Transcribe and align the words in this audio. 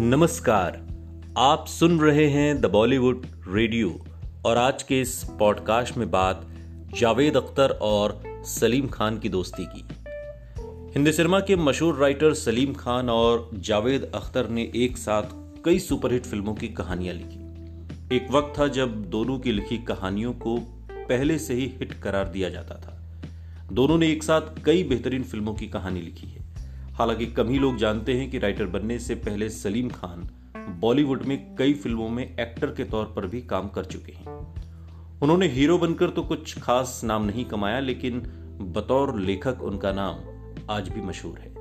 नमस्कार। 0.00 0.86
आप 1.38 1.66
सुन 1.66 2.00
रहे 2.00 2.26
हैं 2.26 2.60
द 2.60 2.66
बॉलीवुड 2.66 3.26
रेडियो 3.48 4.04
और 4.46 4.56
आज 4.56 4.82
के 4.82 5.00
इस 5.00 5.24
पॉडकास्ट 5.38 5.96
में 5.96 6.10
बात 6.10 6.46
जावेद 6.98 7.36
अख्तर 7.36 7.70
और 7.70 8.22
सलीम 8.26 8.86
खान 8.86 9.18
की 9.18 9.28
दोस्ती 9.28 9.66
की। 9.66 9.84
हिंदी 10.94 11.12
सिनेमा 11.12 11.40
के 11.40 11.56
मशहूर 11.56 11.96
राइटर 11.96 12.34
सलीम 12.34 12.74
खान 12.74 13.10
और 13.10 13.50
जावेद 13.54 14.12
अख्तर 14.14 14.48
ने 14.48 14.72
एक 14.76 14.98
साथ 14.98 15.22
कई 15.64 15.78
सुपरहिट 15.78 16.26
फ़िल्मों 16.26 16.54
की 16.54 16.68
कहानियाँ 16.68 17.14
लिखी। 17.14 18.16
एक 18.16 18.30
वक्त 18.30 18.58
था 18.58 18.68
जब 18.68 19.04
दोनों 19.10 19.38
की 19.38 19.52
लिखी 19.52 19.78
कहानियों 19.78 20.32
को 20.32 20.56
पहले 20.90 21.38
से 21.38 21.54
ही 21.54 21.66
हिट 21.66 21.92
करार 21.92 22.28
दिया 22.28 22.48
जाता 22.48 22.74
था। 22.74 23.02
दोनों 23.72 23.98
ने 23.98 24.12
एक 24.12 24.22
साथ 24.22 24.64
कई 24.64 24.84
बेहतरीन 24.84 25.22
फ़िल्मों 25.22 25.54
की 25.54 25.66
कहानी 25.66 26.00
लिखी 26.00 26.26
है। 26.26 26.45
हालाँकि 26.96 27.26
कम 27.26 27.48
ही 27.48 27.58
लोग 27.58 27.76
जानते 27.76 28.14
हैं 28.14 28.30
कि 28.30 28.38
राइटर 28.38 28.66
बनने 28.66 28.98
से 28.98 29.14
पहले 29.14 29.50
सलीम 29.50 29.88
खान 29.88 30.28
बॉलीवुड 30.80 31.22
में 31.22 31.56
कई 31.56 31.74
फ़िल्मों 31.74 32.08
में 32.08 32.36
एक्टर 32.40 32.66
के 32.66 32.84
तौर 32.84 33.04
पर 33.04 33.26
भी 33.26 33.42
काम 33.42 33.68
कर 33.68 33.84
चुके 33.84 34.12
हैं। 34.12 34.26
उन्होंने 35.22 35.48
हीरो 35.48 35.78
बनकर 35.78 36.10
तो 36.10 36.22
कुछ 36.22 36.58
खास 36.58 37.00
नाम 37.04 37.24
नहीं 37.24 37.44
कमाया, 37.44 37.80
लेकिन 37.80 38.20
बतौर 38.60 39.20
लेखक 39.20 39.62
उनका 39.62 39.92
नाम 39.92 40.14
आज 40.70 40.88
भी 40.88 41.00
मशहूर 41.00 41.38
है। 41.38 41.54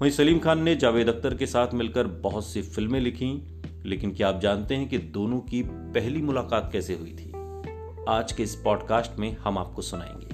वहीं 0.00 0.10
सलीम 0.10 0.38
खान 0.38 0.62
ने 0.62 0.76
जावेद 0.76 1.08
अख्तर 1.08 1.34
के 1.34 1.46
साथ 1.46 1.74
मिलकर 1.74 2.06
बहुत 2.06 2.46
सी 2.46 2.62
फ़िल्में 2.62 3.00
लिखी, 3.00 3.62
लेकिन 3.86 4.14
क्या 4.14 4.28
आप 4.28 4.40
जानते 4.40 4.76
हैं 4.76 4.88
कि 4.88 4.98
दोनों 4.98 5.40
की 5.40 5.62
पहली 5.62 6.22
मुलाकात 6.22 6.70
कैसे 6.72 6.94
हुई 6.94 7.12
थी? 7.12 7.32
आज 8.08 8.32
के 8.32 8.42
इस 8.42 8.54
पॉडकास्ट 8.54 9.18
में 9.18 9.36
हम 9.36 9.58
आपको 9.58 9.82
सुनाएँगे। 9.82 10.26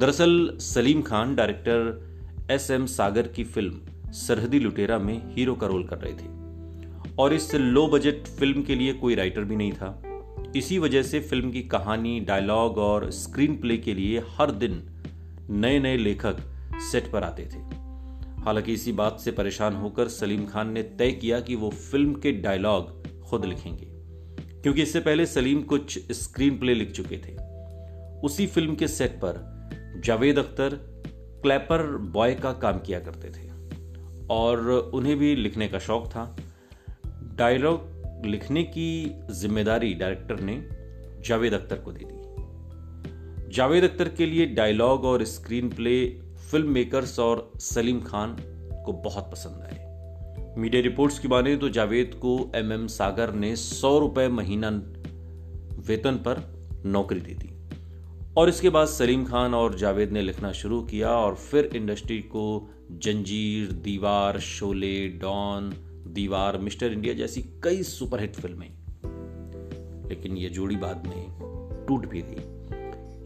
दरअसल 0.00 0.56
Salim 0.60 1.02
Khan 1.02 1.34
director 1.34 2.13
S 2.50 2.70
M 2.70 2.86
Sagar 2.86 3.28
की 3.28 3.44
फ़िल्म 3.44 3.80
सरहदी 4.12 4.58
लुटेरा 4.58 4.98
में 4.98 5.34
हीरो 5.34 5.54
का 5.54 5.66
रोल 5.66 5.84
कर 5.84 5.98
रहे 5.98 6.12
थे। 6.12 6.26
और 7.18 7.34
इस 7.34 7.54
लो 7.54 7.86
बजट 7.86 8.26
फ़िल्म 8.26 8.62
के 8.62 8.74
लिए 8.74 8.92
कोई 8.92 9.14
राइटर 9.14 9.44
भी 9.44 9.56
नहीं 9.56 9.72
था। 9.72 10.02
इसी 10.56 10.78
वजह 10.78 11.02
से 11.02 11.20
फ़िल्म 11.20 11.50
की 11.50 11.62
कहानी 11.62 12.20
डायलॉग 12.20 12.78
और 12.78 13.10
स्क्रीन 13.10 13.56
प्ले 13.56 13.76
के 13.76 13.94
लिए 13.94 14.22
हर 14.28 14.50
दिन 14.50 14.82
नए 15.50 15.78
नए 15.78 15.96
लेखक 15.96 16.36
सेट 16.92 17.12
पर 17.12 17.22
आते 17.22 17.42
थे। 17.42 17.58
हालाँकि 18.42 18.72
इसी 18.72 18.92
बात 18.92 19.20
से 19.20 19.32
परेशान 19.32 19.74
होकर 19.74 20.08
सलीम 20.08 20.46
खान 20.46 20.72
ने 20.72 20.82
तय 20.82 21.12
किया 21.12 21.40
कि 21.40 21.54
वो 21.54 21.70
फ़िल्म 21.70 22.14
के 22.14 22.32
डायलॉग 22.32 23.06
खुद 23.20 23.44
लिखेंगे। 23.44 23.86
क्योंकि 24.62 24.82
इससे 24.82 25.00
पहले 25.00 25.26
सलीम 25.26 25.62
कुछ 25.62 26.12
स्क्रीन 26.12 26.58
प्ले 26.58 26.74
लिख 26.74 26.92
चुके 26.92 27.16
थे। 27.16 27.36
उसी 28.20 28.46
फ़िल्म 28.46 28.74
के 28.74 28.88
सेट 28.88 29.10
पर 29.10 29.68
जावेद 30.04 30.38
अख्तर 30.38 30.93
क्लैपर 31.44 31.86
बॉय 32.12 32.34
का 32.34 32.52
काम 32.52 32.78
किया 32.78 33.00
करते 33.00 33.30
थे। 33.30 33.52
और 34.30 34.68
उन्हें 34.94 35.16
भी 35.18 35.34
लिखने 35.36 35.68
का 35.68 35.78
शौक 35.78 36.06
था। 36.06 36.24
डायलॉग 37.38 38.24
लिखने 38.26 38.62
की 38.62 38.88
ज़िम्मेदारी 39.30 39.92
डायरेक्टर 39.94 40.40
ने 40.40 40.56
जावेद 41.26 41.54
अख्तर 41.54 41.76
को 41.76 41.92
दे 41.92 42.04
दी। 42.04 43.52
जावेद 43.54 43.84
अख्तर 43.84 44.08
के 44.08 44.26
लिए 44.26 44.46
डायलॉग 44.46 45.04
और 45.04 45.24
स्क्रीन 45.24 45.68
प्ले 45.70 45.96
फ़िल्म 46.50 46.70
मेकर्स 46.70 47.18
और 47.18 47.50
सलीम 47.60 48.00
खान 48.00 48.36
को 48.86 48.92
बहुत 49.04 49.30
पसंद 49.32 49.62
आए। 49.62 50.54
मीडिया 50.58 50.82
रिपोर्ट्स 50.82 51.18
की 51.18 51.28
माने 51.28 51.56
तो 51.56 51.68
जावेद 51.68 52.14
को 52.14 52.36
एम 52.54 52.72
एम 52.72 52.86
सागर 52.86 53.32
ने 53.34 53.54
सौ 53.56 53.98
रुपये 53.98 54.28
महीना 54.28 54.70
वेतन 55.88 56.16
पर 56.26 56.42
नौकरी 56.86 57.20
दे 57.20 57.34
दी। 57.34 57.53
और 58.36 58.48
इसके 58.48 58.70
बाद 58.70 58.86
सलीम 58.88 59.24
खान 59.24 59.54
और 59.54 59.74
जावेद 59.74 60.10
ने 60.10 60.22
लिखना 60.22 60.52
शुरू 60.52 60.82
किया 60.82 61.10
और 61.10 61.34
फिर 61.34 61.70
इंडस्ट्री 61.76 62.18
को 62.18 62.70
जंजीर, 62.92 63.72
दीवार, 63.72 64.40
शोले, 64.40 65.08
डॉन, 65.08 65.74
दीवार, 66.06 66.58
मिस्टर 66.58 66.92
इंडिया 66.92 67.14
जैसी 67.14 67.42
कई 67.42 67.82
सुपरहिट 67.82 68.34
फ़िल्में। 68.34 68.70
लेकिन 70.08 70.36
ये 70.36 70.48
जोड़ी 70.48 70.76
बाद 70.76 71.06
में 71.06 71.26
टूट 71.88 72.08
भी 72.08 72.22
गई। 72.22 72.54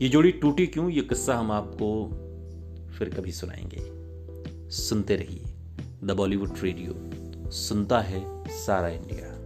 ये 0.02 0.08
जोड़ी 0.08 0.30
टूटी 0.30 0.66
क्यों? 0.66 0.90
ये 0.90 1.00
किस्सा 1.00 1.34
हम 1.34 1.52
आपको 1.52 2.06
फिर 2.98 3.08
कभी 3.08 3.32
सुनाएँगे। 3.32 3.98
सुनते 4.70 5.16
रहिए। 5.16 5.44
द 6.04 6.10
बॉलीवुड 6.10 6.54
रेडियो, 6.62 7.10
सुनता 7.50 8.00
है 8.00 8.44
सारा 8.48 8.88
इंडिया। 8.88 9.37